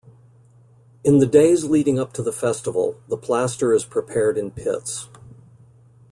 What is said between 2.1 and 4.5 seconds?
to the festival, the plaster is prepared in